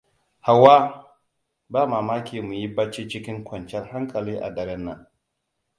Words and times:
Hauwa! 0.45 0.75
Ba 1.71 1.81
mamaki 1.87 2.37
mu 2.45 2.53
yi 2.59 2.65
bacci 2.75 3.01
cikin 3.09 3.39
kwanyar 3.45 3.83
hankali 3.91 4.33
a 4.37 4.49
daren 4.55 4.83
nan. 4.85 5.01